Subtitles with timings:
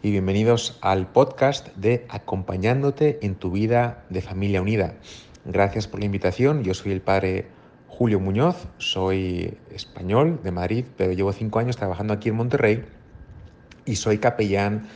[0.00, 4.94] y bienvenidos al podcast de Acompañándote en tu vida de familia unida.
[5.44, 6.62] Gracias por la invitación.
[6.62, 7.46] Yo soy el padre
[7.88, 12.84] Julio Muñoz, soy español de Madrid, pero llevo cinco años trabajando aquí en Monterrey
[13.86, 14.88] y soy capellán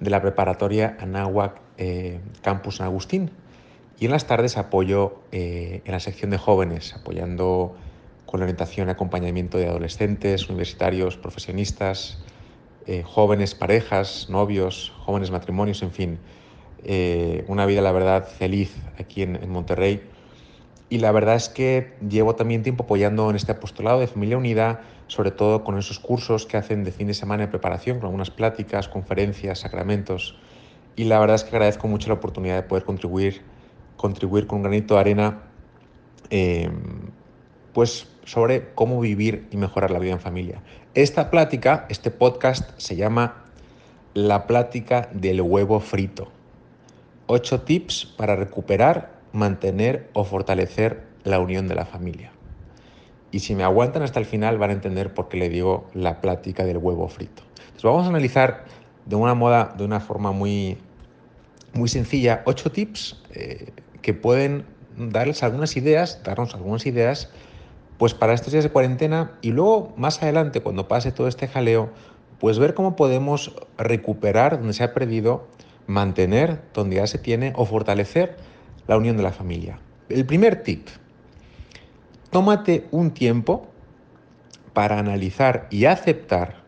[0.00, 3.30] de la preparatoria Anáhuac eh, Campus San Agustín.
[3.98, 7.76] Y en las tardes apoyo eh, en la sección de jóvenes, apoyando
[8.24, 12.18] con orientación y acompañamiento de adolescentes, universitarios, profesionistas,
[12.86, 16.18] eh, jóvenes parejas, novios, jóvenes matrimonios, en fin.
[16.84, 20.02] Eh, una vida, la verdad, feliz aquí en, Monterrey.
[20.88, 24.82] Y la verdad es que llevo también tiempo apoyando en este apostolado de Familia Unida,
[25.08, 28.30] sobre todo con esos cursos que hacen de fin de semana de preparación, con algunas
[28.30, 30.38] pláticas, conferencias, sacramentos.
[30.94, 33.42] Y la verdad es que agradezco mucho la oportunidad de poder contribuir,
[33.96, 35.42] contribuir con un granito de arena
[36.30, 36.70] eh,
[37.76, 40.62] pues sobre cómo vivir y mejorar la vida en familia.
[40.94, 43.44] Esta plática, este podcast se llama
[44.14, 46.32] La plática del huevo frito.
[47.26, 52.32] Ocho tips para recuperar, mantener o fortalecer la unión de la familia.
[53.30, 56.22] Y si me aguantan hasta el final van a entender por qué le digo la
[56.22, 57.42] plática del huevo frito.
[57.58, 58.64] Entonces vamos a analizar
[59.04, 60.78] de una moda, de una forma muy,
[61.74, 64.64] muy sencilla, ocho tips eh, que pueden
[64.96, 67.30] darles algunas ideas, darnos algunas ideas
[67.98, 71.90] pues para estos días de cuarentena y luego más adelante, cuando pase todo este jaleo,
[72.38, 75.46] pues ver cómo podemos recuperar donde se ha perdido,
[75.86, 78.36] mantener donde ya se tiene o fortalecer
[78.86, 79.78] la unión de la familia.
[80.08, 80.88] El primer tip,
[82.30, 83.68] tómate un tiempo
[84.72, 86.66] para analizar y aceptar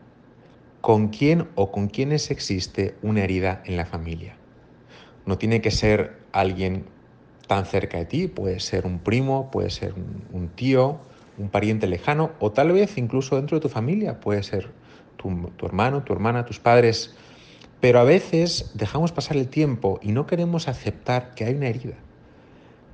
[0.81, 4.35] con quién o con quiénes existe una herida en la familia.
[5.25, 6.85] No tiene que ser alguien
[7.47, 10.99] tan cerca de ti, puede ser un primo, puede ser un, tío,
[11.39, 14.69] un pariente lejano o tal vez incluso dentro de tu familia, puede ser
[15.15, 17.15] tu, hermano, tu hermana, tus padres.
[17.81, 21.95] Pero a veces dejamos pasar el tiempo y no queremos aceptar que hay una herida,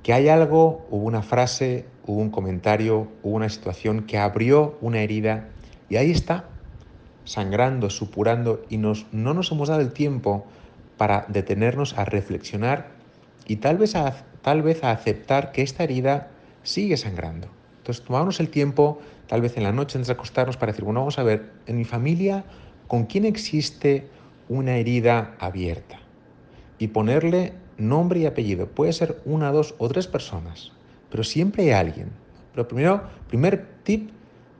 [0.02, 5.00] que hay algo, hubo una frase, hubo un comentario, hubo una situación que abrió una
[5.00, 5.48] herida
[5.88, 6.48] y ahí está,
[7.24, 10.46] sangrando, supurando y nos, no nos hemos dado el tiempo
[10.96, 12.90] para detenernos a reflexionar
[13.46, 16.28] y tal vez a, tal vez a aceptar que esta herida
[16.62, 17.48] sigue sangrando.
[17.86, 18.98] Entonces, tomarnos el tiempo,
[19.28, 21.76] tal vez en la noche antes de acostarnos, para decir, bueno, vamos a ver, en
[21.76, 22.44] mi familia,
[22.88, 24.08] ¿con quién existe
[24.48, 26.00] una herida abierta?
[26.80, 28.66] Y ponerle nombre y apellido.
[28.66, 30.72] Puede ser una, dos o tres personas,
[31.12, 32.10] pero siempre hay alguien.
[32.50, 34.10] Pero primero, primer tip,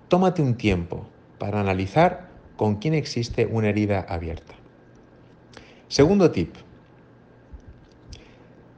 [0.07, 1.05] tómate un tiempo
[1.41, 4.55] para analizar con quién existe una herida abierta.
[5.89, 6.55] Segundo tip,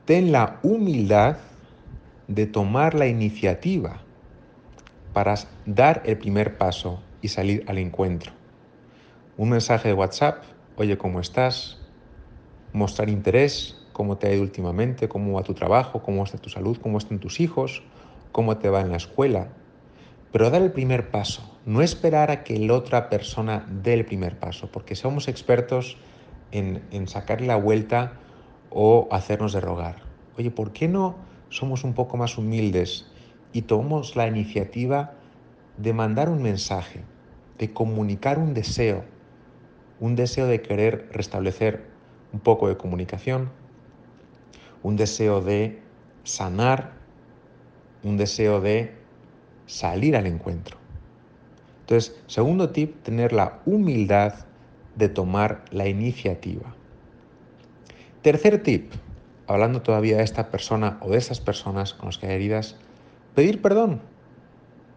[0.07, 1.37] ten la humildad
[2.29, 4.08] de tomar la iniciativa
[5.13, 5.35] para
[5.67, 8.33] dar el primer paso y salir al encuentro.
[9.37, 10.45] Un mensaje de WhatsApp,
[10.77, 11.79] oye, ¿cómo estás?
[12.73, 16.79] Mostrar interés, cómo te ha ido últimamente, cómo va tu trabajo, cómo está tu salud,
[16.81, 17.83] cómo están tus hijos,
[18.33, 19.49] cómo te va en la escuela.
[20.31, 24.39] Pero dar el primer paso, no esperar a que la otra persona dé el primer
[24.39, 25.97] paso, porque somos expertos
[26.53, 28.13] en, en sacarle la vuelta
[28.71, 29.97] o hacernos de rogar.
[30.37, 31.17] Oye, ¿por qué no
[31.49, 33.07] somos un poco más humildes
[33.53, 35.15] y tomamos la iniciativa
[35.77, 37.03] de mandar un mensaje,
[37.59, 39.05] de comunicar un deseo,
[40.01, 41.85] un deseo de querer restablecer
[42.33, 43.51] un poco de comunicación,
[44.83, 45.81] un deseo de
[46.25, 46.93] sanar,
[48.03, 48.95] un deseo de
[49.67, 50.79] salir al encuentro.
[51.81, 54.35] Entonces, segundo tip, tener la humildad
[54.97, 56.75] de tomar la iniciativa.
[58.23, 58.93] Tercer tip,
[59.47, 62.77] hablando todavía de esta persona o de estas personas con las que hay heridas,
[63.39, 64.01] Pedir perdón,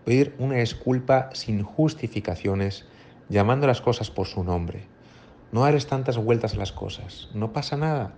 [0.03, 2.87] pedir una disculpa sin justificaciones,
[3.29, 4.87] llamando las cosas por su nombre.
[5.51, 8.15] No hares tantas vueltas a las cosas, no pasa nada.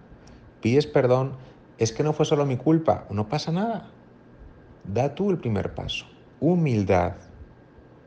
[0.61, 1.33] Pides perdón,
[1.77, 3.89] es que no fue solo mi culpa, no pasa nada.
[4.85, 6.05] Da tú el primer paso.
[6.39, 7.15] Humildad,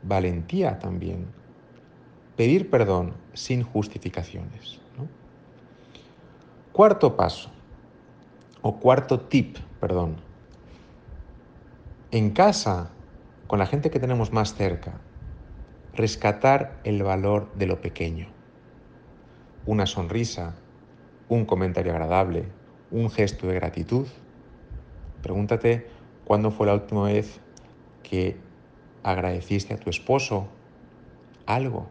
[0.01, 1.27] valentía también.
[2.35, 4.79] Pedir perdón sin justificaciones.
[6.73, 7.51] Cuarto paso,
[8.63, 10.25] o cuarto tip, perdón
[12.11, 12.91] en casa,
[13.47, 14.93] con la gente que tenemos más cerca,
[15.93, 18.27] rescatar el valor de lo pequeño.
[19.65, 20.55] Una sonrisa,
[21.27, 22.45] un comentario agradable,
[22.91, 24.07] un gesto de gratitud.
[25.21, 25.85] Pregúntate
[26.23, 27.41] cuándo fue la última vez
[28.03, 28.37] que
[29.03, 30.47] agradeciste a tu esposo
[31.45, 31.87] algo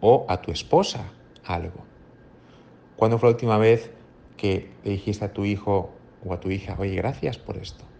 [0.00, 1.04] o a tu esposa
[1.42, 1.84] algo.
[2.96, 3.90] ¿Cuándo fue la última vez
[4.36, 5.90] que le dijiste a tu hijo
[6.22, 7.95] o a tu hija, oye, gracias por esto?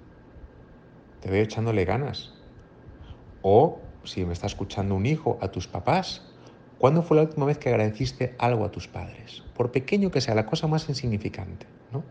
[1.27, 2.31] Te veo echándole ganas.
[3.43, 6.23] O si me está escuchando un hijo, a tus papás.
[6.79, 9.43] ¿Cuándo fue la última vez que agradeciste algo a tus padres?
[9.57, 12.05] Por pequeño que sea, la cosa más insignificante, ¿no?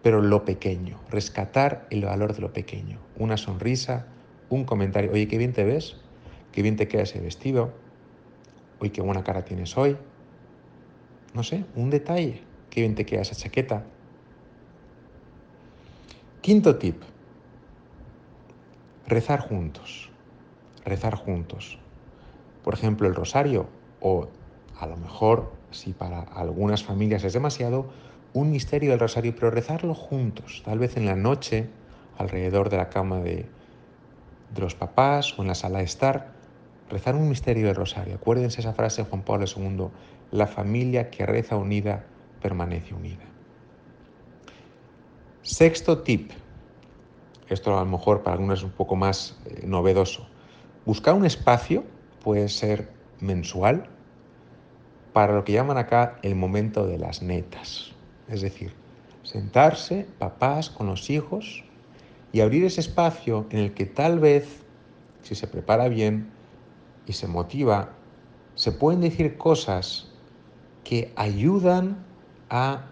[0.00, 3.00] Pero lo pequeño, rescatar el valor de lo pequeño.
[3.18, 4.06] Una sonrisa,
[4.48, 5.96] un comentario, oye, qué bien te ves,
[6.52, 7.72] qué bien te queda ese vestido,
[8.78, 9.96] oye, qué buena cara tienes hoy.
[11.32, 13.82] No sé, un detalle, qué bien te queda esa chaqueta.
[16.42, 17.02] Quinto tip,
[19.06, 20.10] rezar juntos
[20.84, 21.78] rezar juntos.
[22.62, 23.68] Por ejemplo, el rosario
[24.00, 24.28] o
[24.78, 27.90] a lo mejor, si para algunas familias es demasiado,
[28.32, 31.68] un misterio del rosario, pero rezarlo juntos, tal vez en la noche,
[32.18, 33.46] alrededor de la cama de,
[34.54, 36.32] de los papás o en la sala de estar,
[36.90, 38.16] rezar un misterio del rosario.
[38.16, 39.88] Acuérdense esa frase de Juan Pablo II,
[40.32, 42.04] la familia que reza unida
[42.42, 43.24] permanece unida.
[45.42, 46.32] Sexto tip,
[47.48, 50.26] esto a lo mejor para algunos es un poco más eh, novedoso,
[50.86, 51.82] Buscar un espacio
[52.22, 53.86] puede ser mensual
[55.14, 57.92] para lo que llaman acá el momento de las netas.
[58.28, 58.74] Es decir,
[59.22, 61.64] sentarse papás con los hijos
[62.32, 64.62] y abrir ese espacio en el que tal vez,
[65.22, 66.30] si se prepara bien
[67.06, 67.88] y se motiva,
[68.54, 70.12] se pueden decir cosas
[70.84, 72.04] que ayudan
[72.50, 72.90] a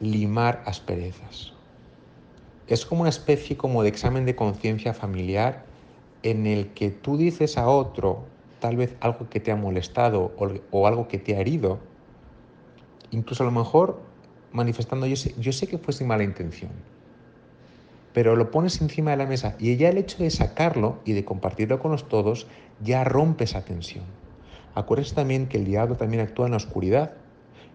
[0.00, 1.54] limar asperezas.
[2.72, 5.66] Es como una especie como de examen de conciencia familiar
[6.22, 8.24] en el que tú dices a otro
[8.60, 10.32] tal vez algo que te ha molestado
[10.70, 11.80] o, algo que te ha herido,
[13.10, 14.00] incluso a lo mejor
[14.52, 16.70] manifestando, yo sé, que fue sin mala intención,
[18.14, 21.26] pero lo pones encima de la mesa y ya el hecho de sacarlo y de
[21.26, 22.46] compartirlo con los todos
[22.80, 24.06] ya rompe esa tensión.
[24.74, 27.12] Acuérdense también que el diablo también actúa en la oscuridad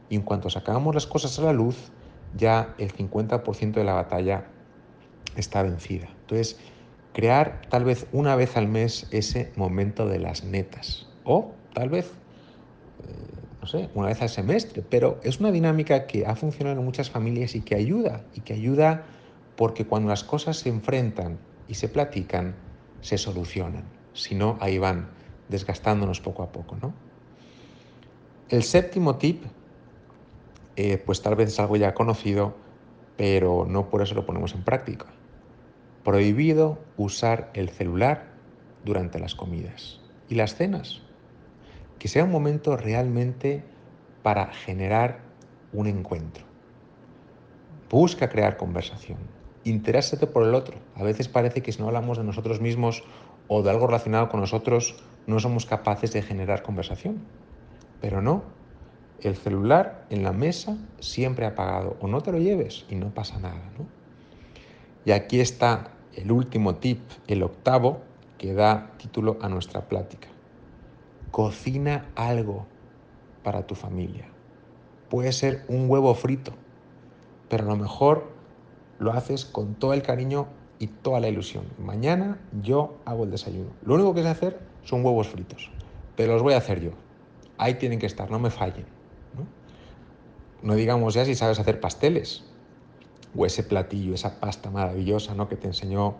[0.10, 1.92] y en cuanto sacamos las cosas a la luz,
[2.36, 4.57] ya el 50% de la batalla
[5.40, 6.08] está vencida.
[6.22, 6.58] Entonces,
[7.14, 12.12] crear tal vez una vez al mes ese momento de las netas o tal vez,
[13.04, 16.86] eh, no sé, una vez al semestre, pero es una dinámica que ha funcionado en
[16.86, 19.06] muchas familias y que ayuda, y que ayuda
[19.56, 22.56] porque cuando las cosas se enfrentan y se platican,
[23.02, 23.84] se solucionan.
[24.14, 25.10] Si no, ahí van
[25.48, 26.94] desgastándonos poco a poco, ¿no?
[28.50, 29.44] El séptimo tip,
[30.76, 32.56] eh, pues tal vez es algo ya conocido,
[33.16, 35.08] pero no por eso lo ponemos en práctica.
[36.08, 38.28] Prohibido usar el celular
[38.86, 40.00] durante las comidas
[40.30, 41.02] y las cenas.
[42.00, 43.66] Que sea un momento realmente
[44.24, 45.20] para generar
[45.74, 46.46] un encuentro.
[47.90, 49.18] Busca crear conversación.
[49.66, 50.78] Interésate por el otro.
[50.96, 53.04] A veces parece que si no hablamos de nosotros mismos
[53.50, 57.18] o de algo relacionado con nosotros, no somos capaces de generar conversación.
[58.00, 58.44] Pero no.
[59.20, 61.98] El celular en la mesa siempre apagado.
[62.00, 63.60] O no te lo lleves y no pasa nada.
[65.04, 68.02] Y aquí está el último tip, el octavo,
[68.38, 70.28] que da título a nuestra plática.
[71.32, 72.66] Cocina algo
[73.44, 74.28] para tu familia.
[75.10, 76.54] Puede ser un huevo frito,
[77.50, 78.30] pero a lo mejor
[79.00, 80.48] lo haces con todo el cariño
[80.80, 81.66] y toda la ilusión.
[81.78, 83.70] Mañana yo hago el desayuno.
[83.84, 85.72] Lo único que sé hacer son huevos fritos,
[86.16, 86.92] pero los voy a hacer yo.
[87.60, 88.86] Ahí tienen que estar, no me fallen.
[89.36, 89.46] No,
[90.64, 92.44] no digamos ya si sabes hacer pasteles,
[93.38, 95.48] o ese platillo, esa pasta maravillosa ¿no?
[95.48, 96.16] que te enseñó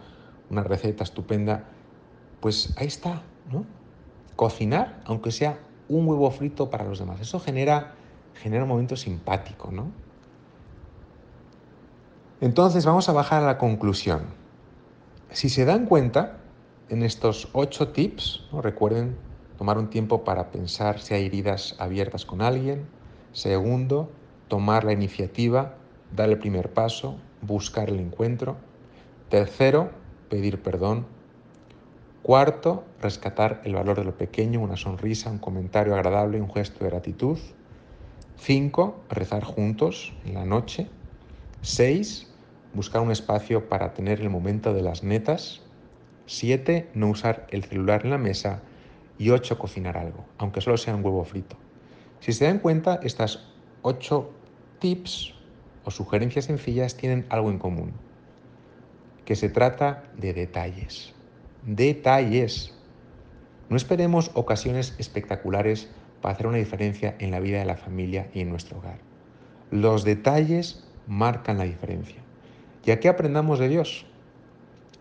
[0.50, 1.66] una receta estupenda,
[2.40, 3.66] pues ahí está, ¿no?
[4.36, 5.60] Cocinar, aunque sea
[5.90, 7.20] un huevo frito para los demás.
[7.20, 7.96] Eso genera,
[8.36, 9.92] genera un momento simpático, ¿no?
[12.40, 14.22] Entonces vamos a bajar a la conclusión.
[15.32, 16.38] Si se dan cuenta,
[16.90, 19.18] en estos ocho tips, recuerden
[19.58, 22.86] tomar un tiempo para pensar si hay heridas abiertas con alguien.
[23.34, 24.12] Segundo,
[24.48, 25.74] tomar la iniciativa
[26.16, 28.58] dar el primer paso, buscar el encuentro.
[29.30, 29.92] Tercero,
[30.30, 31.06] pedir perdón.
[32.24, 36.90] Cuarto, rescatar el valor de lo pequeño, una sonrisa, un comentario agradable, un gesto de
[36.90, 37.38] gratitud.
[38.38, 40.90] Cinco, rezar juntos en la noche.
[41.62, 42.28] Seis,
[42.74, 45.62] buscar un espacio para tener el momento de las netas.
[46.26, 48.62] Siete, no usar el celular en la mesa.
[49.18, 51.56] Y ocho, cocinar algo, aunque solo sea un huevo frito.
[52.20, 53.48] Si se dan cuenta, estas
[53.82, 54.32] ocho
[54.80, 55.37] tips
[55.88, 57.94] o sugerencias sencillas tienen algo en común,
[59.24, 61.14] que se trata de detalles.
[61.66, 62.76] Detalles.
[63.70, 65.90] No esperemos ocasiones espectaculares
[66.22, 69.00] para hacer una diferencia en la vida de la familia y en nuestro hogar.
[69.72, 72.22] Los detalles marcan la diferencia.
[72.84, 74.06] Y aquí aprendamos de Dios.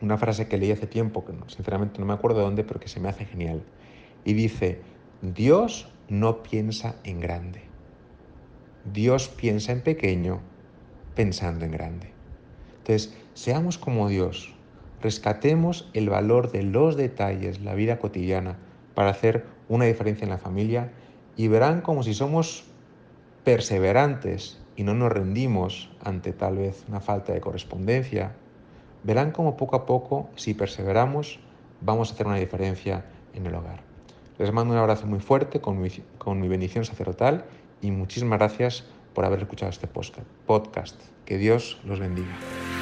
[0.01, 2.87] Una frase que leí hace tiempo, que sinceramente no me acuerdo de dónde, pero que
[2.87, 3.61] se me hace genial.
[4.25, 4.83] Y dice,
[5.21, 7.63] Dios no piensa en grande.
[8.85, 10.43] Dios piensa en pequeño
[11.17, 12.11] pensando en grande.
[12.79, 14.55] Entonces, seamos como Dios,
[15.03, 18.57] rescatemos el valor de los detalles, la vida cotidiana,
[18.95, 20.93] para hacer una diferencia en la familia
[21.37, 22.65] y verán como si somos
[23.43, 28.33] perseverantes y no nos rendimos ante tal vez una falta de correspondencia,
[29.03, 31.41] verán como poco a poco, si perseveramos,
[31.81, 33.05] vamos a hacer una diferencia
[33.35, 33.81] en el hogar.
[34.39, 37.45] Les mando un abrazo muy fuerte con mi, con mi bendición sacerdotal
[37.81, 38.85] y muchísimas gracias
[39.17, 41.01] por haber escuchado este podcast.
[41.25, 42.76] Que Dios los bendiga.